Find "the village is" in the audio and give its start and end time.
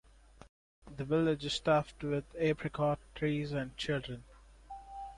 0.97-1.53